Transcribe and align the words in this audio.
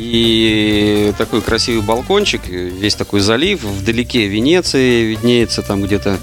И 0.00 1.12
такой 1.18 1.42
красивый 1.42 1.82
балкончик, 1.82 2.46
весь 2.46 2.94
такой 2.94 3.18
залив, 3.20 3.64
вдалеке 3.64 4.28
Венеция 4.28 5.02
виднеется 5.02 5.62
там 5.62 5.82
где-то. 5.82 6.20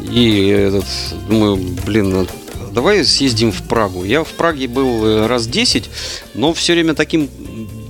И 0.00 0.46
этот, 0.46 0.84
думаю, 1.28 1.56
блин, 1.84 2.10
ну, 2.10 2.26
давай 2.72 3.04
съездим 3.04 3.50
в 3.50 3.62
Прагу. 3.64 4.04
Я 4.04 4.22
в 4.22 4.28
Праге 4.34 4.68
был 4.68 5.04
э, 5.04 5.26
раз 5.26 5.48
10, 5.48 5.90
но 6.34 6.54
все 6.54 6.74
время 6.74 6.94
таким 6.94 7.28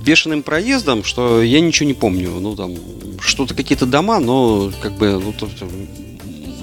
бешеным 0.03 0.41
проездом, 0.41 1.03
что 1.03 1.43
я 1.43 1.61
ничего 1.61 1.87
не 1.87 1.93
помню. 1.93 2.31
Ну, 2.31 2.55
там, 2.55 2.73
что-то 3.21 3.53
какие-то 3.53 3.85
дома, 3.85 4.19
но 4.19 4.71
как 4.81 4.93
бы 4.93 5.21
ну, 5.23 5.33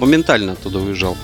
моментально 0.00 0.52
оттуда 0.52 0.80
уезжал. 0.80 1.16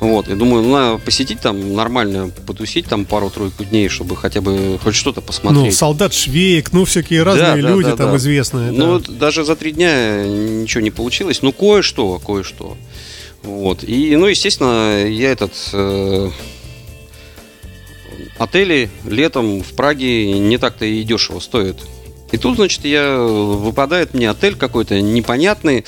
Вот, 0.00 0.28
я 0.28 0.36
думаю, 0.36 0.62
ну, 0.62 0.72
надо 0.72 0.98
посетить 0.98 1.40
там 1.40 1.74
нормально, 1.74 2.30
потусить 2.46 2.86
там 2.86 3.04
пару-тройку 3.04 3.64
дней, 3.64 3.88
чтобы 3.88 4.16
хотя 4.16 4.40
бы 4.40 4.78
хоть 4.82 4.94
что-то 4.94 5.20
посмотреть. 5.20 5.64
Ну, 5.64 5.72
солдат 5.72 6.14
Швейк, 6.14 6.72
ну, 6.72 6.84
всякие 6.84 7.24
разные 7.24 7.62
да, 7.62 7.68
люди 7.68 7.90
да, 7.90 7.96
там 7.96 8.10
да. 8.12 8.16
известные. 8.16 8.70
Ну, 8.70 9.00
да. 9.00 9.12
даже 9.12 9.44
за 9.44 9.56
три 9.56 9.72
дня 9.72 10.24
ничего 10.24 10.82
не 10.82 10.92
получилось, 10.92 11.42
ну, 11.42 11.52
кое-что, 11.52 12.20
кое-что. 12.24 12.76
Вот, 13.42 13.82
и, 13.82 14.14
ну, 14.16 14.26
естественно, 14.26 15.04
я 15.06 15.32
этот... 15.32 15.52
Э, 15.72 16.30
отели 18.38 18.90
летом 19.04 19.62
в 19.62 19.72
Праге 19.72 20.38
не 20.38 20.58
так-то 20.58 20.84
и 20.84 21.02
дешево 21.02 21.40
стоят. 21.40 21.76
И 22.30 22.36
тут, 22.36 22.56
значит, 22.56 22.84
я 22.84 23.18
выпадает 23.18 24.14
мне 24.14 24.30
отель 24.30 24.54
какой-то 24.54 25.00
непонятный. 25.00 25.84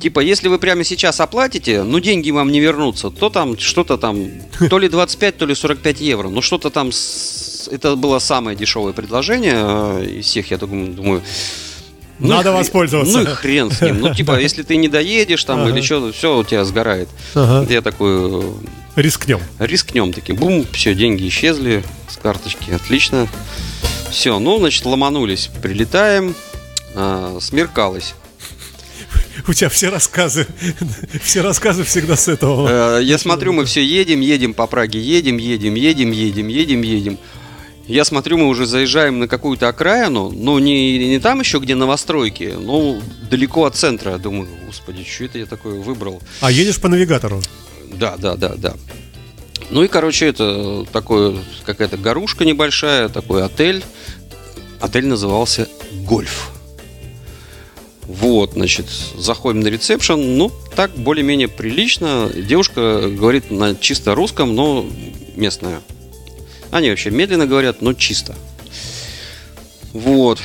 Типа, 0.00 0.20
если 0.20 0.48
вы 0.48 0.58
прямо 0.58 0.84
сейчас 0.84 1.20
оплатите, 1.20 1.82
ну 1.82 1.98
деньги 1.98 2.30
вам 2.30 2.52
не 2.52 2.60
вернутся, 2.60 3.10
то 3.10 3.30
там 3.30 3.58
что-то 3.58 3.98
там, 3.98 4.28
то 4.70 4.78
ли 4.78 4.88
25, 4.88 5.36
то 5.36 5.46
ли 5.46 5.54
45 5.54 6.00
евро. 6.00 6.28
Ну 6.28 6.40
что-то 6.40 6.70
там, 6.70 6.90
это 7.70 7.96
было 7.96 8.18
самое 8.20 8.56
дешевое 8.56 8.92
предложение 8.92 9.56
э, 9.56 10.06
из 10.18 10.26
всех, 10.26 10.50
я 10.50 10.58
думаю, 10.58 10.94
ну 10.96 12.28
Надо 12.28 12.50
хрен, 12.50 12.54
воспользоваться. 12.54 13.18
Ну 13.18 13.22
и 13.22 13.26
хрен 13.26 13.70
с 13.70 13.80
ним. 13.80 14.00
Ну, 14.00 14.14
типа, 14.14 14.38
если 14.38 14.62
ты 14.62 14.76
не 14.76 14.88
доедешь 14.88 15.42
там 15.44 15.62
ага. 15.62 15.70
или 15.70 15.80
что, 15.80 16.12
все 16.12 16.38
у 16.38 16.44
тебя 16.44 16.64
сгорает. 16.64 17.08
Ага. 17.34 17.66
Я 17.72 17.80
такой... 17.80 18.42
Э, 18.42 18.52
рискнем. 18.96 19.40
Рискнем. 19.58 20.12
Такие, 20.12 20.36
бум, 20.36 20.66
все, 20.72 20.94
деньги 20.94 21.28
исчезли 21.28 21.82
с 22.08 22.16
карточки. 22.16 22.70
Отлично. 22.70 23.28
Все, 24.10 24.38
ну, 24.38 24.58
значит, 24.58 24.84
ломанулись. 24.84 25.50
Прилетаем. 25.62 26.34
А, 26.94 27.38
смеркалось 27.40 28.14
у 29.46 29.52
тебя 29.52 29.68
все 29.68 29.88
рассказы, 29.88 30.46
все 31.22 31.42
рассказы 31.42 31.84
всегда 31.84 32.16
с 32.16 32.28
этого. 32.28 32.98
Э, 32.98 33.02
я 33.02 33.18
смотрю, 33.18 33.52
мы 33.52 33.64
все 33.64 33.84
едем, 33.84 34.20
едем 34.20 34.54
по 34.54 34.66
Праге, 34.66 35.00
едем, 35.00 35.36
едем, 35.36 35.74
едем, 35.74 36.10
едем, 36.10 36.48
едем, 36.48 36.82
едем. 36.82 37.18
Я 37.86 38.04
смотрю, 38.04 38.36
мы 38.36 38.48
уже 38.48 38.66
заезжаем 38.66 39.18
на 39.18 39.28
какую-то 39.28 39.68
окраину, 39.68 40.30
ну 40.30 40.58
не, 40.58 41.08
не 41.08 41.18
там 41.18 41.40
еще, 41.40 41.58
где 41.58 41.74
новостройки, 41.74 42.54
но 42.58 43.00
далеко 43.30 43.64
от 43.64 43.76
центра. 43.76 44.18
Думаю, 44.18 44.46
господи, 44.66 45.04
что 45.04 45.24
это 45.24 45.38
я 45.38 45.46
такое 45.46 45.80
выбрал? 45.80 46.20
А 46.40 46.50
едешь 46.50 46.78
по 46.80 46.88
навигатору? 46.88 47.40
Да, 47.94 48.16
да, 48.18 48.36
да, 48.36 48.54
да. 48.56 48.74
Ну 49.70 49.82
и, 49.82 49.88
короче, 49.88 50.26
это 50.26 50.84
такое, 50.92 51.36
какая-то 51.64 51.96
горушка 51.96 52.44
небольшая, 52.44 53.08
такой 53.08 53.42
отель. 53.42 53.82
Отель 54.80 55.06
назывался 55.06 55.68
«Гольф». 56.04 56.57
Вот, 58.08 58.54
значит, 58.54 58.86
заходим 59.18 59.60
на 59.60 59.68
ресепшн, 59.68 60.14
ну, 60.18 60.50
так 60.74 60.96
более-менее 60.96 61.48
прилично. 61.48 62.30
Девушка 62.34 63.02
говорит 63.06 63.50
на 63.50 63.74
чисто 63.74 64.14
русском, 64.14 64.54
но 64.54 64.86
местная. 65.36 65.82
Они 66.70 66.88
вообще 66.88 67.10
медленно 67.10 67.46
говорят, 67.46 67.82
но 67.82 67.92
чисто. 67.92 68.34
Вот. 69.92 70.40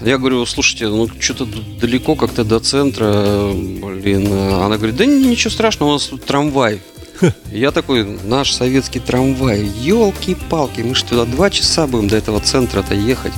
Я 0.00 0.16
говорю, 0.18 0.46
слушайте, 0.46 0.86
ну 0.86 1.08
что-то 1.18 1.46
далеко 1.80 2.14
как-то 2.14 2.44
до 2.44 2.60
центра, 2.60 3.50
блин. 3.52 4.32
Она 4.32 4.76
говорит, 4.76 4.94
да 4.94 5.06
ничего 5.06 5.50
страшного, 5.50 5.90
у 5.90 5.92
нас 5.94 6.04
тут 6.04 6.24
трамвай. 6.24 6.80
Я 7.50 7.70
такой, 7.70 8.04
наш 8.04 8.52
советский 8.52 9.00
трамвай, 9.00 9.62
елки-палки, 9.62 10.80
мы 10.80 10.94
что, 10.94 11.24
два 11.24 11.50
часа 11.50 11.86
будем 11.86 12.08
до 12.08 12.16
этого 12.16 12.40
центра-то 12.40 12.94
ехать? 12.94 13.32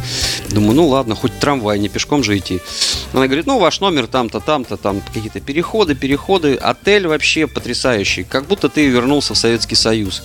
Думаю, 0.50 0.75
ну 0.75 0.87
ладно, 0.89 1.15
хоть 1.15 1.39
трамвай, 1.39 1.78
не 1.78 1.89
пешком 1.89 2.22
же 2.22 2.37
идти. 2.37 2.61
Она 3.12 3.27
говорит, 3.27 3.47
ну 3.47 3.59
ваш 3.59 3.81
номер 3.81 4.06
там-то, 4.06 4.41
там-то, 4.41 4.77
там 4.77 5.00
какие-то 5.00 5.41
переходы, 5.41 5.94
переходы. 5.94 6.55
Отель 6.55 7.06
вообще 7.06 7.47
потрясающий, 7.47 8.25
как 8.25 8.47
будто 8.47 8.69
ты 8.69 8.87
вернулся 8.87 9.34
в 9.34 9.39
Советский 9.39 9.77
Союз. 9.77 10.22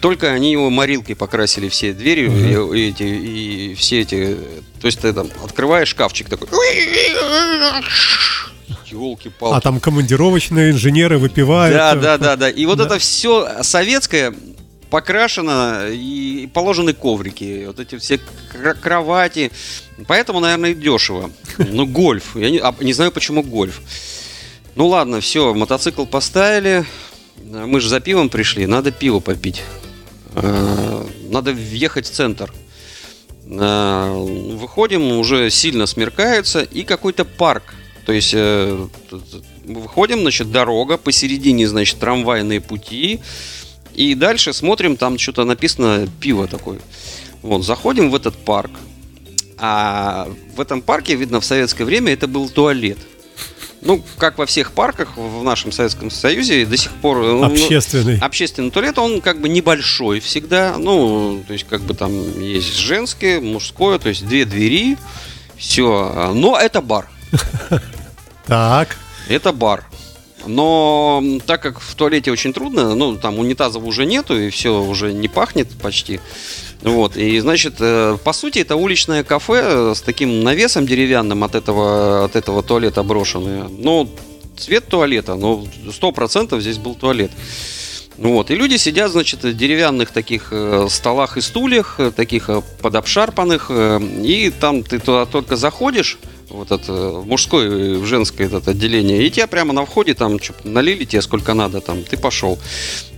Только 0.00 0.30
они 0.32 0.52
его 0.52 0.70
морилкой 0.70 1.16
покрасили 1.16 1.68
все 1.68 1.92
двери 1.92 2.28
угу. 2.28 2.72
и, 2.74 2.90
эти, 2.90 3.02
и 3.02 3.74
все 3.74 4.00
эти... 4.00 4.36
То 4.80 4.86
есть 4.86 5.00
ты 5.00 5.12
там 5.12 5.28
открываешь 5.44 5.88
шкафчик 5.88 6.28
такой 6.28 6.48
елки-палки. 8.86 9.56
А 9.56 9.60
там 9.60 9.80
командировочные 9.80 10.70
инженеры 10.70 11.18
выпивают. 11.18 11.74
Да, 11.74 11.94
да, 11.94 12.18
да, 12.18 12.36
да. 12.36 12.50
И 12.50 12.66
вот 12.66 12.78
да. 12.78 12.86
это 12.86 12.98
все 12.98 13.62
советское 13.62 14.34
покрашено 14.90 15.86
и 15.88 16.50
положены 16.52 16.92
коврики, 16.92 17.64
вот 17.66 17.80
эти 17.80 17.96
все 17.96 18.20
кровати. 18.82 19.50
Поэтому, 20.06 20.40
наверное, 20.40 20.74
дешево. 20.74 21.30
Ну, 21.56 21.86
гольф. 21.86 22.36
Я 22.36 22.50
не, 22.50 22.58
а, 22.58 22.74
не 22.80 22.92
знаю, 22.92 23.10
почему 23.10 23.42
гольф. 23.42 23.80
Ну 24.74 24.88
ладно, 24.88 25.20
все, 25.20 25.54
мотоцикл 25.54 26.04
поставили. 26.04 26.84
Мы 27.42 27.80
же 27.80 27.88
за 27.88 28.00
пивом 28.00 28.28
пришли, 28.28 28.66
надо 28.66 28.90
пиво 28.90 29.20
попить. 29.20 29.62
А, 30.34 31.06
надо 31.30 31.52
въехать 31.52 32.06
в 32.06 32.10
центр. 32.10 32.52
А, 33.50 34.12
выходим, 34.12 35.12
уже 35.12 35.48
сильно 35.50 35.86
смеркается, 35.86 36.62
и 36.62 36.82
какой-то 36.84 37.24
парк 37.24 37.74
то 38.04 38.12
есть 38.12 38.32
э, 38.34 38.86
выходим, 39.64 40.20
значит, 40.22 40.50
дорога, 40.50 40.96
посередине, 40.96 41.68
значит, 41.68 41.98
трамвайные 41.98 42.60
пути. 42.60 43.20
И 43.94 44.14
дальше 44.14 44.52
смотрим, 44.52 44.96
там 44.96 45.18
что-то 45.18 45.44
написано 45.44 46.08
пиво 46.20 46.48
такое. 46.48 46.80
Вот, 47.42 47.64
заходим 47.64 48.10
в 48.10 48.14
этот 48.14 48.36
парк. 48.36 48.70
А 49.58 50.28
в 50.56 50.60
этом 50.60 50.82
парке, 50.82 51.14
видно, 51.14 51.40
в 51.40 51.44
советское 51.44 51.84
время 51.84 52.12
это 52.12 52.26
был 52.26 52.48
туалет. 52.48 52.98
Ну, 53.80 54.02
как 54.16 54.38
во 54.38 54.46
всех 54.46 54.72
парках 54.72 55.16
в 55.16 55.42
нашем 55.42 55.72
Советском 55.72 56.10
Союзе 56.10 56.64
до 56.66 56.76
сих 56.76 56.92
пор... 56.92 57.18
Ну, 57.18 57.44
общественный. 57.44 58.16
Ну, 58.16 58.24
общественный 58.24 58.70
туалет, 58.70 58.96
он 58.98 59.20
как 59.20 59.40
бы 59.40 59.48
небольшой 59.48 60.20
всегда. 60.20 60.76
Ну, 60.78 61.42
то 61.46 61.52
есть 61.52 61.66
как 61.68 61.82
бы 61.82 61.94
там 61.94 62.40
есть 62.40 62.76
женское, 62.76 63.40
мужское, 63.40 63.98
то 63.98 64.08
есть 64.08 64.26
две 64.26 64.44
двери. 64.44 64.96
Все. 65.56 66.32
Но 66.34 66.58
это 66.58 66.80
бар. 66.80 67.08
Так. 68.46 68.96
Это 69.28 69.52
бар. 69.52 69.84
Но 70.46 71.22
так 71.46 71.62
как 71.62 71.80
в 71.80 71.94
туалете 71.94 72.32
очень 72.32 72.52
трудно, 72.52 72.94
ну, 72.94 73.16
там 73.16 73.38
унитазов 73.38 73.84
уже 73.84 74.06
нету, 74.06 74.38
и 74.38 74.50
все 74.50 74.82
уже 74.82 75.12
не 75.12 75.28
пахнет 75.28 75.68
почти. 75.80 76.20
Вот, 76.82 77.16
и, 77.16 77.38
значит, 77.38 77.74
э, 77.78 78.18
по 78.24 78.32
сути, 78.32 78.58
это 78.58 78.74
уличное 78.74 79.22
кафе 79.22 79.94
с 79.94 80.00
таким 80.00 80.42
навесом 80.42 80.84
деревянным 80.84 81.44
от 81.44 81.54
этого, 81.54 82.24
от 82.24 82.34
этого 82.34 82.64
туалета 82.64 83.04
брошенное. 83.04 83.68
Ну, 83.68 84.08
цвет 84.56 84.88
туалета, 84.88 85.36
ну, 85.36 85.68
сто 85.92 86.10
процентов 86.10 86.60
здесь 86.60 86.78
был 86.78 86.96
туалет. 86.96 87.30
Вот, 88.18 88.50
и 88.50 88.56
люди 88.56 88.76
сидят, 88.76 89.12
значит, 89.12 89.44
в 89.44 89.56
деревянных 89.56 90.10
таких 90.10 90.48
э, 90.50 90.88
столах 90.90 91.36
и 91.36 91.40
стульях, 91.40 92.00
э, 92.00 92.10
таких 92.10 92.50
подобшарпанных, 92.80 93.70
и 93.70 94.52
там 94.58 94.82
ты 94.82 94.98
туда 94.98 95.24
только 95.24 95.54
заходишь, 95.54 96.18
вот 96.52 96.70
это 96.70 96.92
в 96.92 97.26
мужское 97.26 97.94
и 97.94 97.96
в 97.96 98.04
женское 98.04 98.46
это 98.46 98.70
отделение. 98.70 99.26
И 99.26 99.30
тебя 99.30 99.46
прямо 99.46 99.72
на 99.72 99.84
входе 99.84 100.14
там 100.14 100.38
налили 100.64 101.04
тебе 101.04 101.22
сколько 101.22 101.54
надо, 101.54 101.80
там 101.80 102.02
ты 102.02 102.16
пошел. 102.16 102.58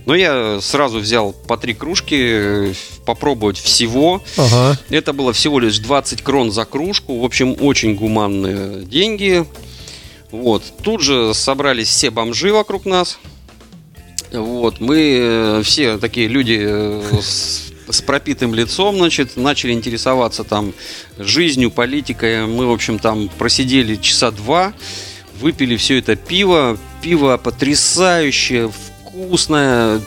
Но 0.05 0.15
я 0.15 0.59
сразу 0.61 0.99
взял 0.99 1.33
по 1.33 1.57
три 1.57 1.73
кружки, 1.73 2.73
попробовать 3.05 3.57
всего. 3.57 4.21
Ага. 4.37 4.77
Это 4.89 5.13
было 5.13 5.33
всего 5.33 5.59
лишь 5.59 5.79
20 5.79 6.21
крон 6.21 6.51
за 6.51 6.65
кружку. 6.65 7.19
В 7.19 7.25
общем, 7.25 7.55
очень 7.59 7.95
гуманные 7.95 8.85
деньги. 8.85 9.45
Вот. 10.31 10.63
Тут 10.83 11.01
же 11.01 11.33
собрались 11.33 11.89
все 11.89 12.11
бомжи 12.11 12.53
вокруг 12.53 12.85
нас. 12.85 13.17
Вот. 14.31 14.79
Мы 14.79 15.17
э, 15.19 15.61
все 15.63 15.97
такие 15.97 16.27
люди 16.27 16.59
э, 16.61 17.19
с 17.21 17.64
с 17.89 18.01
пропитым 18.01 18.53
лицом, 18.53 18.97
значит, 18.97 19.37
начали 19.37 19.71
интересоваться 19.71 20.43
там 20.43 20.73
жизнью, 21.17 21.71
политикой. 21.71 22.45
Мы, 22.45 22.67
в 22.67 22.71
общем, 22.71 22.99
там 22.99 23.29
просидели 23.37 23.95
часа 23.95 24.31
два, 24.31 24.73
выпили 25.39 25.77
все 25.77 25.99
это 25.99 26.15
пиво. 26.15 26.77
Пиво 27.01 27.37
потрясающее, 27.37 28.71
вкусное, 28.71 30.01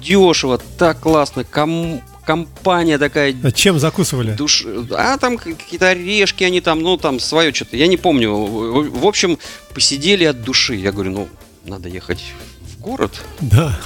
дешево, 0.00 0.60
так 0.78 1.00
классно. 1.00 1.42
Ком 1.44 2.00
компания 2.24 2.98
такая. 2.98 3.34
А 3.42 3.52
чем 3.52 3.78
закусывали? 3.78 4.32
Душ... 4.32 4.64
А 4.90 5.16
там 5.16 5.38
какие-то 5.38 5.90
орешки, 5.90 6.44
они 6.44 6.60
там, 6.60 6.80
ну 6.80 6.96
там 6.96 7.20
свое 7.20 7.54
что-то, 7.54 7.76
я 7.76 7.86
не 7.86 7.96
помню. 7.96 8.32
В 8.34 9.06
общем, 9.06 9.38
посидели 9.72 10.24
от 10.24 10.42
души. 10.42 10.74
Я 10.74 10.92
говорю, 10.92 11.12
ну, 11.12 11.28
надо 11.64 11.88
ехать 11.88 12.24
в 12.60 12.80
город. 12.80 13.12
Да. 13.40 13.78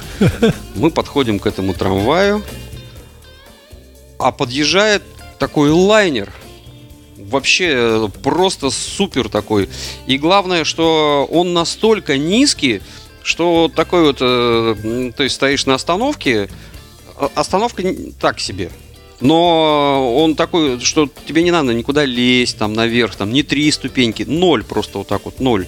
Мы 0.75 0.91
подходим 0.91 1.39
к 1.39 1.45
этому 1.45 1.73
трамваю, 1.73 2.43
а 4.21 4.31
подъезжает 4.31 5.03
такой 5.39 5.71
лайнер. 5.71 6.31
Вообще 7.17 7.71
э, 7.73 8.07
просто 8.23 8.69
супер 8.69 9.29
такой. 9.29 9.69
И 10.07 10.17
главное, 10.17 10.63
что 10.63 11.27
он 11.31 11.53
настолько 11.53 12.17
низкий, 12.17 12.81
что 13.23 13.71
такой 13.73 14.03
вот, 14.03 14.17
э, 14.19 15.11
то 15.15 15.23
есть 15.23 15.35
стоишь 15.35 15.65
на 15.65 15.75
остановке, 15.75 16.49
а- 17.17 17.31
остановка 17.35 17.83
так 18.19 18.39
себе. 18.39 18.71
Но 19.21 20.15
он 20.17 20.35
такой, 20.35 20.79
что 20.79 21.07
тебе 21.27 21.43
не 21.43 21.51
надо 21.51 21.73
никуда 21.73 22.05
лезть, 22.05 22.57
там 22.57 22.73
наверх, 22.73 23.15
там 23.15 23.31
не 23.31 23.43
три 23.43 23.71
ступеньки, 23.71 24.23
ноль 24.23 24.63
просто 24.63 24.97
вот 24.97 25.07
так 25.07 25.25
вот, 25.25 25.39
ноль. 25.39 25.67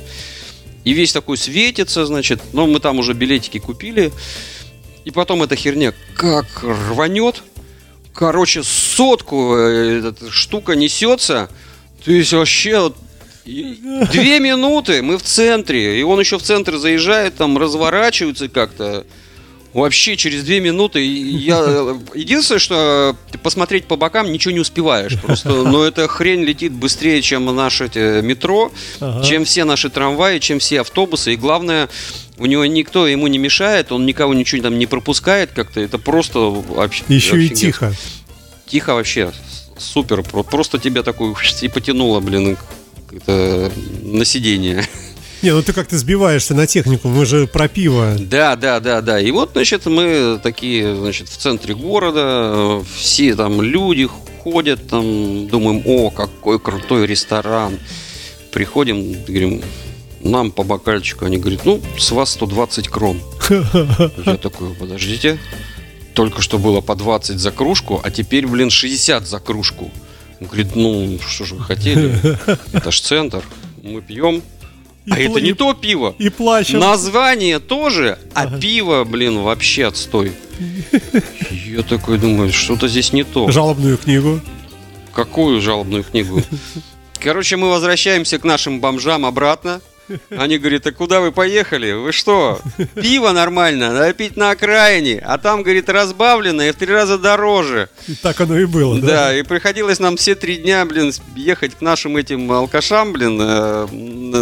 И 0.83 0.93
весь 0.93 1.13
такой 1.13 1.37
светится, 1.37 2.05
значит, 2.05 2.41
но 2.51 2.67
мы 2.67 2.79
там 2.79 2.99
уже 2.99 3.13
билетики 3.13 3.59
купили. 3.59 4.11
И 5.05 5.11
потом 5.11 5.43
эта 5.43 5.55
херня 5.55 5.93
как 6.15 6.45
рванет. 6.63 7.43
Короче, 8.13 8.63
сотку 8.63 9.55
э, 9.57 10.09
эта 10.09 10.31
штука 10.31 10.75
несется. 10.75 11.49
То 12.05 12.11
есть 12.11 12.33
вообще 12.33 12.93
две 13.45 14.39
минуты 14.39 15.01
мы 15.01 15.17
в 15.17 15.23
центре. 15.23 15.99
И 15.99 16.03
он 16.03 16.19
еще 16.19 16.37
в 16.37 16.43
центр 16.43 16.77
заезжает, 16.77 17.35
там 17.35 17.57
разворачивается 17.57 18.47
как-то. 18.49 19.05
Вообще 19.73 20.15
через 20.17 20.43
две 20.43 20.59
минуты 20.59 21.03
и 21.03 21.35
я 21.37 21.57
единственное, 22.13 22.59
что 22.59 23.15
ты 23.31 23.39
посмотреть 23.39 23.85
по 23.85 23.95
бокам 23.95 24.31
ничего 24.31 24.53
не 24.53 24.59
успеваешь. 24.59 25.19
Просто, 25.19 25.49
но 25.49 25.83
эта 25.83 26.07
хрень 26.07 26.43
летит 26.43 26.71
быстрее, 26.73 27.21
чем 27.23 27.45
наше 27.55 27.85
эти, 27.85 28.21
метро, 28.21 28.71
Ага. 28.99 29.23
чем 29.25 29.45
все 29.45 29.63
наши 29.63 29.89
трамваи, 29.89 30.37
чем 30.37 30.59
все 30.59 30.81
автобусы. 30.81 31.33
И 31.33 31.37
главное, 31.37 31.89
у 32.37 32.45
него 32.45 32.65
никто 32.65 33.07
ему 33.07 33.25
не 33.27 33.39
мешает, 33.39 33.91
он 33.91 34.05
никого 34.05 34.33
ничего 34.35 34.61
там 34.61 34.77
не 34.77 34.85
пропускает 34.85 35.51
как-то. 35.53 35.79
Это 35.81 35.97
просто 35.97 36.39
вообще. 36.39 37.03
Еще 37.07 37.35
и 37.35 37.45
офигеть. 37.45 37.59
тихо. 37.59 37.93
Тихо 38.67 38.93
вообще. 38.93 39.31
Супер. 39.77 40.21
Про- 40.21 40.43
Просто 40.43 40.77
тебя 40.77 41.01
такую 41.01 41.35
и 41.63 41.67
потянуло, 41.67 42.19
блин, 42.19 42.57
на 43.27 44.23
сиденье. 44.25 44.87
Не, 45.43 45.51
ну 45.51 45.61
ты 45.61 45.73
как-то 45.73 45.97
сбиваешься 45.97 46.53
на 46.53 46.67
технику, 46.67 47.09
мы 47.09 47.25
же 47.25 47.47
про 47.47 47.67
пиво. 47.67 48.15
Да, 48.17 48.55
да, 48.55 48.79
да, 48.79 49.01
да. 49.01 49.19
И 49.19 49.29
вот, 49.29 49.51
значит, 49.51 49.85
мы 49.85 50.39
такие, 50.41 50.95
значит, 50.95 51.27
в 51.27 51.35
центре 51.35 51.75
города, 51.75 52.81
все 52.95 53.35
там 53.35 53.61
люди 53.61 54.07
ходят, 54.41 54.87
там, 54.87 55.49
думаем, 55.49 55.83
о, 55.85 56.11
какой 56.11 56.61
крутой 56.61 57.07
ресторан. 57.07 57.77
Приходим, 58.53 59.21
говорим, 59.27 59.61
нам 60.21 60.49
по 60.51 60.63
бокальчику. 60.63 61.25
Они 61.25 61.37
говорят, 61.37 61.65
ну, 61.65 61.81
с 61.99 62.11
вас 62.11 62.31
120 62.31 62.87
крон. 62.87 63.19
Я 64.25 64.37
такой, 64.37 64.69
подождите, 64.75 65.39
только 66.13 66.41
что 66.41 66.57
было 66.57 66.79
по 66.79 66.95
20 66.95 67.37
за 67.37 67.51
кружку, 67.51 67.99
а 68.01 68.11
теперь, 68.11 68.47
блин, 68.47 68.69
60 68.69 69.27
за 69.27 69.39
кружку. 69.39 69.91
Он 70.39 70.47
говорит, 70.47 70.75
ну, 70.75 71.19
что 71.27 71.43
же 71.43 71.55
вы 71.55 71.65
хотели? 71.65 72.17
Это 72.71 72.91
ж 72.91 73.01
центр. 73.01 73.43
Мы 73.81 74.01
пьем. 74.01 74.41
И 75.05 75.11
А 75.11 75.17
это 75.19 75.41
не 75.41 75.49
и- 75.49 75.53
то 75.53 75.73
пиво. 75.73 76.15
И 76.17 76.29
плачем. 76.29 76.79
Название 76.79 77.59
тоже, 77.59 78.17
а 78.33 78.43
Ага. 78.43 78.57
пиво, 78.59 79.03
блин, 79.03 79.39
вообще 79.41 79.87
отстой. 79.87 80.31
Я 81.51 81.81
такой 81.83 82.17
думаю, 82.17 82.53
что-то 82.53 82.87
здесь 82.87 83.11
не 83.11 83.23
то. 83.23 83.51
Жалобную 83.51 83.97
книгу. 83.97 84.39
Какую 85.13 85.61
жалобную 85.61 86.03
книгу? 86.03 86.41
Короче, 87.19 87.57
мы 87.57 87.69
возвращаемся 87.69 88.37
к 88.39 88.43
нашим 88.43 88.79
бомжам 88.79 89.25
обратно. 89.25 89.81
Они 90.29 90.57
говорят, 90.57 90.87
а 90.87 90.91
куда 90.91 91.21
вы 91.21 91.31
поехали? 91.31 91.91
Вы 91.93 92.11
что? 92.11 92.59
Пиво 92.95 93.31
нормально, 93.31 93.93
надо 93.93 94.13
пить 94.13 94.37
на 94.37 94.51
окраине. 94.51 95.19
А 95.25 95.37
там, 95.37 95.63
говорит, 95.63 95.89
разбавленное 95.89 96.69
и 96.69 96.71
в 96.71 96.75
три 96.75 96.91
раза 96.91 97.17
дороже. 97.17 97.89
И 98.07 98.15
так 98.15 98.39
оно 98.41 98.57
и 98.57 98.65
было, 98.65 98.99
да? 98.99 99.07
Да, 99.07 99.37
и 99.37 99.43
приходилось 99.43 99.99
нам 99.99 100.17
все 100.17 100.35
три 100.35 100.57
дня, 100.57 100.85
блин, 100.85 101.11
ехать 101.35 101.75
к 101.75 101.81
нашим 101.81 102.17
этим 102.17 102.51
алкашам, 102.51 103.13
блин, 103.13 103.39
э, 103.41 103.87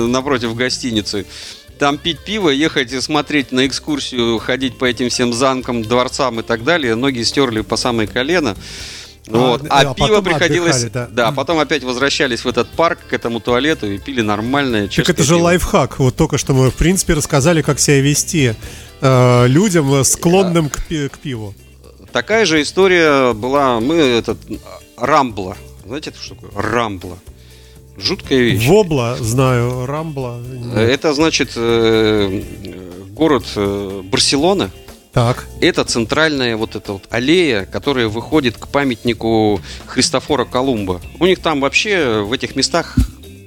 напротив 0.08 0.56
гостиницы. 0.56 1.25
Там 1.81 1.98
пить 1.98 2.19
пиво, 2.19 2.50
ехать 2.50 2.92
и 2.92 3.02
смотреть 3.02 3.52
на 3.52 3.66
экскурсию, 3.66 4.38
ходить 4.38 4.78
по 4.78 4.86
этим 4.86 5.10
всем 5.10 5.34
замкам, 5.34 5.81
дворцам 5.81 6.40
и 6.40 6.44
так 6.44 6.64
далее. 6.64 6.94
Ноги 6.94 7.24
стерли 7.24 7.62
по 7.62 7.75
самое 7.75 8.07
колено. 8.07 8.56
А, 9.27 9.38
Вот. 9.38 9.62
а 9.69 9.79
А, 9.91 9.94
пиво 9.94 10.07
потом 10.07 10.23
приходилось... 10.25 10.83
отдыхали, 10.83 11.07
да. 11.13 11.25
Да. 11.27 11.31
потом 11.31 11.59
опять 11.59 11.83
возвращались 11.83 12.44
в 12.44 12.47
этот 12.47 12.68
парк, 12.69 13.00
к 13.09 13.13
этому 13.13 13.39
туалету 13.39 13.89
и 13.89 13.97
пили 13.97 14.21
нормальное, 14.21 14.83
Так 14.83 14.91
чешское 14.91 15.13
это 15.15 15.23
же 15.23 15.35
пиво. 15.35 15.44
лайфхак. 15.45 16.00
Вот 16.00 16.15
только 16.15 16.38
что 16.38 16.53
мы, 16.53 16.71
в 16.71 16.75
принципе, 16.75 17.13
рассказали, 17.13 17.62
как 17.62 17.79
себя 17.79 18.01
вести 18.01 18.53
э, 19.01 19.47
людям, 19.47 19.94
э, 19.94 20.03
склонным 20.03 20.69
к, 20.69 20.77
к 20.88 21.18
пиву. 21.19 21.53
Такая 22.12 22.45
же 22.45 22.62
история 22.62 23.33
была, 23.33 23.79
мы 23.79 23.95
этот, 23.95 24.38
а, 24.97 25.06
Рамбла. 25.06 25.56
Знаете, 25.85 26.09
это 26.09 26.19
что 26.21 26.35
такое? 26.35 26.51
Рамбла. 26.56 27.18
Жуткая 27.97 28.39
вещь. 28.39 28.65
Вобла, 28.68 29.18
знаю, 29.19 29.85
Рамбла. 29.85 30.39
нет. 30.41 30.77
Это 30.77 31.13
значит 31.13 31.51
э, 31.56 32.41
э, 32.65 32.81
город 33.13 33.45
э, 33.56 34.01
Барселона. 34.03 34.71
Так, 35.13 35.46
Это 35.60 35.84
центральная 35.84 36.56
вот 36.56 36.75
эта 36.78 36.94
вот 36.94 37.04
аллея, 37.10 37.66
которая 37.66 38.08
выходит 38.08 38.58
к 38.58 38.68
памятнику 38.69 39.60
Христофора 39.86 40.46
Колумба. 40.46 41.02
У 41.19 41.25
них 41.25 41.40
там 41.40 41.60
вообще 41.60 42.22
в 42.22 42.31
этих 42.31 42.56
местах 42.56 42.96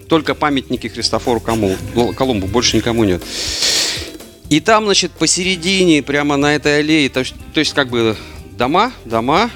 только 0.09 0.35
памятники 0.35 0.89
Христофору 0.89 1.41
Колумбу, 1.41 2.47
больше 2.47 2.77
никому 2.77 3.05
нет. 3.05 3.23
И 4.51 4.61
там, 4.61 4.85
значит, 4.85 5.13
посередине, 5.13 6.03
прямо 6.03 6.37
на 6.37 6.55
этой 6.55 6.81
аллее, 6.81 7.09
то 7.09 7.25
то 7.55 7.61
есть 7.61 7.73
как 7.73 7.89
бы 7.89 8.15
дома, 8.53 8.93
дома, 9.07 9.51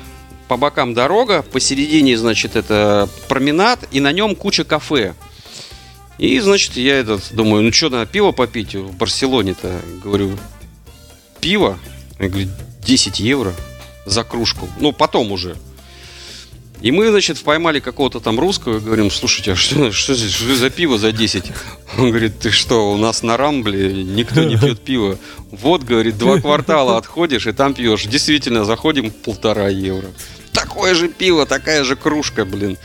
по 0.49 0.57
бокам 0.57 0.95
дорога, 0.95 1.43
посередине, 1.43 2.17
значит, 2.17 2.57
это 2.57 3.09
променад, 3.29 3.81
и 3.93 4.01
на 4.01 4.13
нем 4.13 4.35
куча 4.35 4.65
кафе. 4.65 5.15
И, 6.17 6.41
значит, 6.41 6.77
я 6.77 6.97
этот 6.97 7.33
думаю, 7.33 7.63
ну 7.63 7.73
что, 7.73 7.91
надо 7.91 8.07
пиво 8.07 8.33
попить 8.33 8.75
в 8.75 8.97
Барселоне-то? 8.97 9.81
Говорю, 10.03 10.37
пиво? 11.41 11.79
Он 12.19 12.29
говорит, 12.29 12.49
10 12.85 13.21
евро 13.21 13.55
за 14.07 14.25
кружку. 14.25 14.69
Ну, 14.81 14.93
потом 14.93 15.33
уже. 15.33 15.57
И 16.81 16.93
мы, 16.93 17.11
значит, 17.11 17.41
поймали 17.41 17.81
какого-то 17.81 18.21
там 18.21 18.39
русского 18.39 18.77
и 18.77 18.81
говорим, 18.81 19.11
слушайте, 19.11 19.53
а 19.53 19.57
что, 19.57 19.91
что 19.91 20.15
что 20.15 20.55
за 20.55 20.71
пиво 20.71 20.97
за 20.97 21.11
10? 21.11 21.45
Он 21.99 22.11
говорит, 22.11 22.39
ты 22.39 22.53
что, 22.53 22.93
у 22.93 22.97
нас 22.97 23.25
на 23.25 23.37
Рамбле 23.37 24.05
никто 24.05 24.45
не 24.45 24.57
пьет 24.57 24.81
пиво. 24.81 25.19
Вот, 25.51 25.83
говорит, 25.83 26.19
два 26.19 26.41
квартала 26.41 26.97
отходишь 26.97 27.49
и 27.49 27.53
там 27.53 27.75
пьешь. 27.75 28.05
Действительно, 28.05 28.65
заходим 28.65 29.11
полтора 29.11 29.69
евро. 29.69 30.09
Такое 30.53 30.95
же 30.95 31.09
пиво, 31.09 31.47
такая 31.47 31.83
же 31.83 31.97
кружка, 31.97 32.45
блин. 32.45 32.79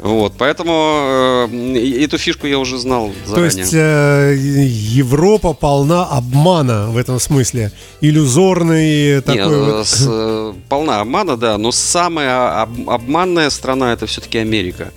Вот, 0.00 0.34
поэтому 0.36 1.48
э, 1.52 2.02
эту 2.04 2.18
фишку 2.18 2.46
я 2.46 2.58
уже 2.58 2.78
знал 2.78 3.12
то 3.24 3.30
заранее. 3.30 3.60
есть 3.60 3.74
э, 3.74 4.34
Европа 4.36 5.52
полна 5.54 6.04
обмана 6.04 6.88
в 6.90 6.96
этом 6.96 7.18
смысле. 7.20 7.70
Иллюзорный 8.00 9.20
такой 9.22 9.36
Не, 9.36 9.48
вот. 9.48 9.80
э, 9.80 9.84
с, 9.84 10.06
э, 10.08 10.54
полна 10.68 11.00
обмана, 11.00 11.36
да, 11.36 11.58
но 11.58 11.70
самая 11.72 12.62
об- 12.62 12.90
обманная 12.90 13.50
страна 13.50 13.92
это 13.92 14.06
все-таки 14.06 14.38
Америка. 14.38 14.92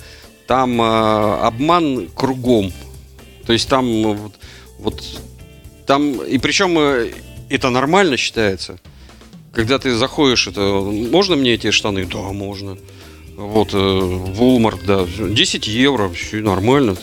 Там 0.48 0.82
э, 0.82 1.39
обман 1.42 2.08
кругом. 2.16 2.74
То 3.46 3.54
есть 3.54 3.70
там 3.70 4.04
вот, 4.16 4.34
вот 4.80 5.04
там 5.86 6.22
и 6.24 6.38
причем 6.39 6.77
э, 6.80 7.12
это 7.50 7.70
нормально 7.70 8.18
считается. 8.18 8.80
Когда 9.54 9.77
ты 9.80 9.96
заходишь, 9.96 10.48
это 10.48 10.62
можно 10.62 11.36
мне 11.36 11.54
эти 11.54 11.72
штаны? 11.72 12.06
Да, 12.06 12.18
можно. 12.34 12.77
Вот 13.38 13.72
э, 13.72 13.77
Walmart, 13.77 14.84
да, 14.84 15.06
10 15.06 15.67
евро, 15.67 16.10
все 16.10 16.38
нормально. 16.38 16.98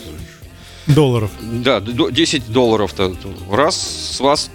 долларов. 0.85 1.31
Да, 1.41 1.79
д- 1.79 2.11
10 2.11 2.51
долларов-то. 2.51 3.15
Раз 3.49 3.77
с 4.15 4.19
вас 4.19 4.51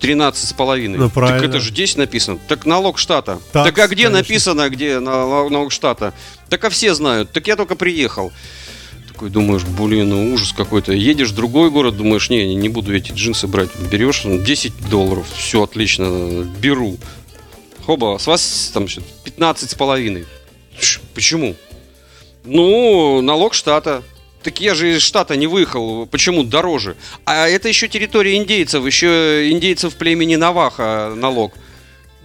13 0.00 0.48
с 0.50 0.52
половиной. 0.52 0.98
Ну, 0.98 1.04
так 1.06 1.14
правильно. 1.14 1.46
это 1.46 1.58
же 1.58 1.72
10 1.72 1.96
написано. 1.96 2.38
Так 2.48 2.66
налог 2.66 2.98
штата. 2.98 3.40
Такс, 3.50 3.66
так 3.70 3.78
а 3.78 3.86
где 3.88 4.04
конечно. 4.04 4.18
написано, 4.18 4.68
где 4.68 5.00
на- 5.00 5.48
налог 5.48 5.72
штата? 5.72 6.12
Так 6.50 6.62
а 6.64 6.68
все 6.70 6.92
знают. 6.94 7.32
Так 7.32 7.46
я 7.46 7.56
только 7.56 7.76
приехал. 7.76 8.30
Такой 9.08 9.30
думаешь, 9.30 9.64
блин, 9.64 10.10
ну 10.10 10.34
ужас 10.34 10.52
какой-то. 10.52 10.92
Едешь 10.92 11.30
в 11.30 11.34
другой 11.34 11.70
город, 11.70 11.96
думаешь, 11.96 12.28
не, 12.28 12.54
не, 12.54 12.68
буду 12.68 12.94
эти 12.94 13.10
джинсы 13.10 13.46
брать. 13.46 13.70
Берешь 13.90 14.24
ну, 14.24 14.38
10 14.38 14.90
долларов, 14.90 15.26
все 15.34 15.62
отлично, 15.62 16.44
беру. 16.60 16.98
Хоба, 17.86 18.18
с 18.18 18.26
вас 18.26 18.70
там 18.74 18.86
что, 18.86 19.00
15 19.24 19.70
с 19.70 19.74
половиной. 19.74 20.26
Почему? 21.14 21.54
Ну, 22.44 23.20
налог 23.20 23.54
штата. 23.54 24.02
Так 24.42 24.60
я 24.60 24.74
же 24.74 24.96
из 24.96 25.02
штата 25.02 25.36
не 25.36 25.46
выехал, 25.46 26.06
почему 26.06 26.42
дороже? 26.42 26.96
А 27.24 27.48
это 27.48 27.68
еще 27.68 27.86
территория 27.86 28.36
индейцев, 28.36 28.84
еще 28.84 29.48
индейцев 29.50 29.94
племени 29.94 30.34
Наваха 30.34 31.12
налог. 31.16 31.52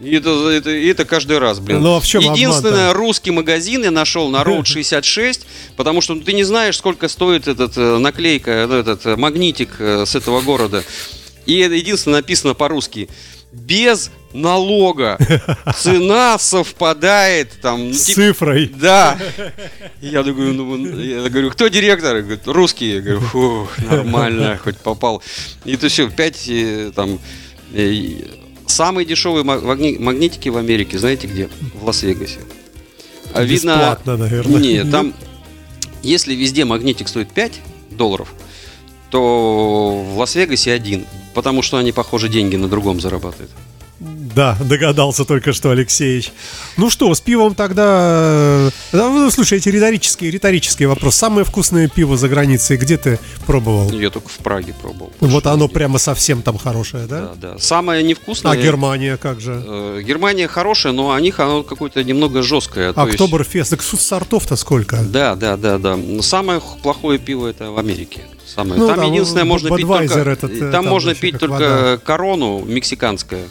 И 0.02 0.16
это, 0.16 0.50
это, 0.50 0.70
это 0.70 1.06
каждый 1.06 1.40
раз, 1.40 1.60
блин. 1.60 1.82
Ну, 1.82 1.96
а 1.96 2.00
в 2.00 2.06
чем 2.06 2.22
Единственное, 2.22 2.92
обман-то? 2.92 2.98
русский 3.00 3.32
магазин 3.32 3.84
я 3.84 3.92
нашел 3.92 4.30
на 4.30 4.44
Road 4.44 4.66
66, 4.66 5.46
потому 5.76 6.02
что 6.02 6.14
ну, 6.14 6.22
ты 6.22 6.34
не 6.34 6.44
знаешь, 6.44 6.78
сколько 6.78 7.08
стоит 7.08 7.48
этот 7.48 7.78
э, 7.78 7.98
наклейка, 7.98 8.66
ну, 8.68 8.76
этот 8.76 9.06
э, 9.06 9.16
магнитик 9.16 9.70
э, 9.80 10.06
с 10.06 10.16
этого 10.16 10.42
города. 10.42 10.84
И 11.48 11.54
единственное 11.54 12.18
написано 12.18 12.54
по-русски. 12.54 13.10
Без 13.52 14.12
налога. 14.34 15.18
Цена 15.78 16.38
совпадает 16.38 17.60
там. 17.62 17.88
ну, 17.90 17.94
С 17.94 18.04
типа- 18.06 18.16
цифрой. 18.22 18.68
Да. 18.76 19.18
Я 20.02 20.24
говорю, 20.24 20.54
ну, 20.54 20.78
я 21.00 21.30
говорю, 21.30 21.50
кто 21.52 21.68
директор? 21.68 22.22
Говорит, 22.22 22.48
русский. 22.48 22.96
Я 22.96 23.02
говорю, 23.02 23.20
фу, 23.22 23.68
нормально, 23.90 24.58
хоть 24.64 24.78
попал. 24.78 25.22
И 25.66 25.76
то 25.78 25.88
все, 25.90 26.10
пять 26.10 26.48
э, 26.48 26.92
там... 26.96 27.20
э, 27.74 28.12
Самые 28.66 29.06
дешевые 29.06 29.44
ма- 29.46 29.60
магни- 29.60 29.98
магнитики 29.98 30.50
в 30.50 30.58
Америке, 30.58 31.00
знаете 31.00 31.28
где? 31.28 31.50
В 31.74 31.86
Лас-Вегасе. 31.86 32.40
А 33.34 33.42
видно... 33.44 33.72
Бесплатно, 33.76 34.18
наверное. 34.18 34.60
Нет, 34.60 34.92
там, 34.92 35.14
если 36.04 36.36
везде 36.36 36.66
магнитик 36.66 37.08
стоит 37.08 37.30
5 37.32 37.62
долларов, 37.92 38.34
то 39.10 40.04
в 40.06 40.18
Лас-Вегасе 40.18 40.74
один. 40.74 41.06
Потому 41.34 41.62
что 41.62 41.78
они, 41.78 41.94
похоже, 41.94 42.28
деньги 42.28 42.58
на 42.58 42.68
другом 42.68 43.00
зарабатывают. 43.00 43.52
Да, 44.38 44.56
догадался 44.64 45.26
только 45.26 45.52
что, 45.52 45.72
Алексеевич. 45.72 46.32
Ну 46.78 46.92
что, 46.92 47.12
с 47.12 47.20
пивом 47.20 47.56
тогда... 47.56 48.70
э, 48.70 48.70
ну, 48.92 49.32
слушайте, 49.32 49.72
риторический, 49.72 50.30
риторический 50.30 50.86
вопрос. 50.86 51.16
Самое 51.16 51.44
вкусное 51.44 51.88
пиво 51.88 52.18
за 52.18 52.30
границей 52.30 52.78
где 52.78 52.98
ты 52.98 53.18
пробовал? 53.48 53.90
Я 53.90 54.12
только 54.12 54.30
в 54.30 54.38
Праге 54.38 54.76
пробовал. 54.80 55.12
Вот 55.22 55.48
оно 55.48 55.64
нигде. 55.64 55.74
прямо 55.74 55.98
совсем 55.98 56.44
там 56.44 56.60
хорошее, 56.60 57.08
да? 57.08 57.22
Да, 57.22 57.54
да. 57.54 57.58
Самое 57.58 58.04
невкусное... 58.04 58.52
А 58.52 58.56
Германия 58.56 59.18
как 59.18 59.42
же? 59.42 59.60
Э, 59.66 60.04
Германия 60.06 60.48
хорошая, 60.48 60.94
но 60.94 61.08
у 61.08 61.18
них 61.18 61.40
оно 61.40 61.64
какое-то 61.64 62.04
немного 62.04 62.44
жесткое. 62.44 62.90
есть- 62.90 62.96
Октоберфест. 62.96 63.72
Так 63.72 63.82
с- 63.82 63.98
сортов-то 63.98 64.56
сколько? 64.56 64.98
Да, 64.98 65.34
да, 65.34 65.58
да, 65.58 65.80
да. 65.80 65.98
Самое 66.22 66.62
плохое 66.84 67.18
пиво 67.18 67.48
это 67.48 67.72
в 67.72 67.80
Америке. 67.80 68.22
Самое. 68.46 68.80
Ну 68.80 68.88
там 68.88 68.98
да, 68.98 69.04
единственное 69.06 69.46
ну, 69.46 69.50
можно 69.50 69.76
пить 69.76 69.88
только. 69.88 70.20
этот, 70.20 70.52
э, 70.52 70.60
там, 70.60 70.72
там 70.72 70.86
можно 70.86 71.16
пить 71.16 71.40
только 71.40 71.54
вода. 71.54 71.98
корону 71.98 72.64
мексиканская. 72.64 73.48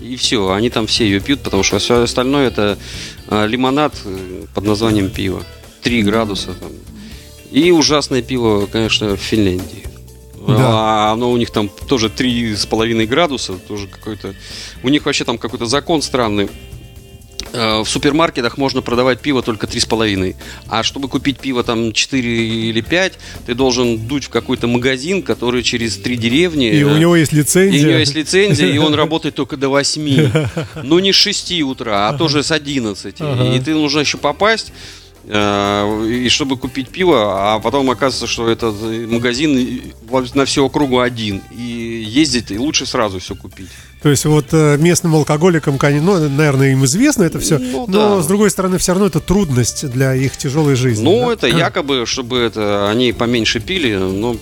И 0.00 0.16
все, 0.16 0.50
они 0.50 0.70
там 0.70 0.86
все 0.86 1.04
ее 1.04 1.20
пьют, 1.20 1.40
потому 1.40 1.62
что 1.62 1.78
все 1.78 2.02
остальное 2.02 2.48
это 2.48 2.78
э, 3.28 3.46
лимонад 3.46 3.94
э, 4.04 4.44
под 4.54 4.64
названием 4.64 5.10
пиво. 5.10 5.44
3 5.82 6.02
градуса 6.02 6.54
там. 6.54 6.70
И 7.50 7.70
ужасное 7.70 8.22
пиво, 8.22 8.66
конечно, 8.66 9.16
в 9.16 9.20
Финляндии. 9.20 9.84
Да. 10.46 10.56
А 10.58 11.12
оно 11.12 11.30
у 11.30 11.36
них 11.36 11.50
там 11.50 11.68
тоже 11.68 12.08
3,5 12.08 13.06
градуса, 13.06 13.54
тоже 13.54 13.88
какой-то. 13.88 14.34
У 14.82 14.88
них 14.88 15.04
вообще 15.04 15.24
там 15.24 15.36
какой-то 15.38 15.66
закон 15.66 16.00
странный. 16.00 16.48
Э, 17.52 17.80
В 17.80 17.88
супермаркетах 17.88 18.58
можно 18.58 18.82
продавать 18.82 19.20
пиво 19.20 19.42
только 19.42 19.66
3,5. 19.66 20.36
А 20.68 20.82
чтобы 20.82 21.08
купить 21.08 21.38
пиво 21.38 21.62
там 21.62 21.92
4 21.92 22.68
или 22.70 22.80
5, 22.80 23.18
ты 23.46 23.54
должен 23.54 23.98
дуть 23.98 24.24
в 24.24 24.28
какой-то 24.28 24.66
магазин, 24.66 25.22
который 25.22 25.62
через 25.62 25.96
три 25.96 26.16
деревни. 26.16 26.70
И 26.70 26.82
у 26.84 26.90
э, 26.90 26.98
него 26.98 27.16
есть 27.16 27.32
и 27.32 27.36
лицензия. 27.36 27.80
у 27.80 27.88
него 27.90 27.98
есть 27.98 28.14
лицензия, 28.14 28.68
и 28.68 28.78
он 28.78 28.94
работает 29.02 29.34
только 29.34 29.56
до 29.56 29.68
8. 29.68 30.30
Ну, 30.82 30.98
не 30.98 31.12
с 31.12 31.16
6 31.16 31.62
утра, 31.62 32.08
а 32.08 32.16
тоже 32.16 32.42
с 32.42 32.50
11. 32.52 33.16
Ага. 33.20 33.54
И 33.54 33.60
ты 33.60 33.74
нужно 33.74 34.00
еще 34.00 34.18
попасть, 34.18 34.72
и 35.32 36.28
чтобы 36.28 36.56
купить 36.56 36.88
пиво, 36.88 37.54
а 37.54 37.60
потом 37.60 37.88
оказывается, 37.90 38.26
что 38.26 38.48
этот 38.48 38.74
э, 38.82 39.06
магазин 39.06 39.92
на 40.34 40.44
всю 40.44 40.64
округу 40.64 41.00
один. 41.00 41.42
И 41.56 42.04
ездить, 42.08 42.50
и 42.50 42.58
лучше 42.58 42.86
сразу 42.86 43.18
все 43.20 43.34
купить. 43.34 43.68
То 44.02 44.08
есть 44.08 44.24
вот 44.24 44.46
э, 44.52 44.76
местным 44.78 45.14
алкоголикам, 45.14 45.78
ну, 45.80 46.28
наверное, 46.28 46.72
им 46.72 46.84
известно 46.84 47.22
это 47.24 47.38
все, 47.38 47.58
Ну, 47.58 47.86
но 47.86 48.16
да. 48.16 48.22
с 48.22 48.26
другой 48.26 48.50
стороны, 48.50 48.78
все 48.78 48.92
равно 48.92 49.06
это 49.06 49.20
трудность 49.20 49.88
для 49.90 50.14
их 50.14 50.36
тяжелой 50.36 50.74
жизни. 50.74 51.04
Ну, 51.04 51.26
да? 51.26 51.32
это 51.34 51.46
якобы, 51.46 52.06
чтобы 52.06 52.38
это 52.38 52.88
они 52.90 53.12
поменьше 53.12 53.60
пили, 53.60 53.94
но 53.96 54.36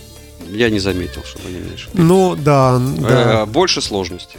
я 0.51 0.71
не 0.71 0.79
заметил, 0.79 1.23
чтобы 1.25 1.49
они 1.49 1.59
меньше 1.59 1.89
пили. 1.93 2.03
Ну, 2.03 2.37
да, 2.37 2.79
да, 2.79 3.43
Э, 3.43 3.47
Больше 3.47 3.83
сложностей. 3.83 4.39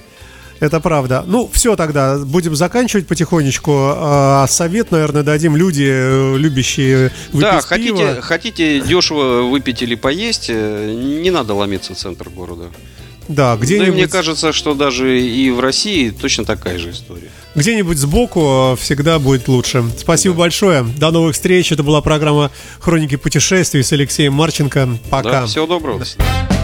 Это 0.60 0.80
правда. 0.80 1.24
Ну, 1.28 1.50
все 1.52 1.76
тогда, 1.76 2.18
будем 2.20 2.56
заканчивать 2.56 3.08
потихонечку. 3.08 3.72
А 3.96 4.46
совет, 4.50 4.92
наверное, 4.92 5.24
дадим 5.24 5.56
люди, 5.56 5.88
э, 5.90 6.38
любящие 6.38 7.12
выпить 7.32 7.42
Да, 7.42 7.52
пиво. 7.52 7.62
хотите, 7.62 8.22
хотите 8.22 8.80
дешево 8.82 9.44
выпить 9.44 9.82
или 9.82 9.96
поесть, 9.96 10.48
э, 10.50 10.94
не 11.22 11.32
надо 11.32 11.54
ломиться 11.54 11.94
в 11.94 11.98
центр 11.98 12.30
города. 12.30 12.66
Да, 13.28 13.56
Да 13.56 13.62
и 13.62 13.66
где-нибудь, 13.66 13.94
мне 13.94 14.08
кажется, 14.08 14.52
что 14.52 14.74
даже 14.74 15.22
и 15.22 15.52
в 15.52 15.60
России 15.60 16.10
точно 16.10 16.46
такая 16.46 16.80
же 16.80 16.90
история. 16.92 17.30
где-нибудь 17.54 17.98
сбоку 18.00 18.74
э, 18.74 18.82
всегда 18.82 19.20
будет 19.20 19.48
лучше. 19.48 19.84
Спасибо 20.00 20.34
большое. 20.36 20.84
До 20.98 21.12
новых 21.12 21.36
встреч. 21.36 21.72
Это 21.72 21.84
была 21.84 22.02
программа 22.02 22.50
«Хроники 22.80 23.18
путешествий» 23.18 23.84
с 23.84 23.92
Алексеем 23.94 24.34
Марченко. 24.34 24.90
Пока. 25.12 25.42
Да, 25.42 25.46
всего 25.46 25.68
доброго. 25.68 26.00
До 26.00 26.06
свидания. 26.06 26.59